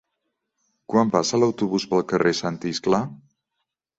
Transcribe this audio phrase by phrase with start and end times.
[0.93, 3.05] Quan passa l'autobús pel carrer Sant Iscle?